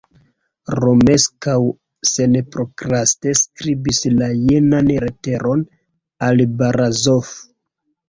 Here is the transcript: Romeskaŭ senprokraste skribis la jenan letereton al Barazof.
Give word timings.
Romeskaŭ 0.79 1.57
senprokraste 2.13 3.35
skribis 3.43 4.03
la 4.17 4.33
jenan 4.49 4.93
letereton 4.99 5.65
al 6.33 6.47
Barazof. 6.65 7.35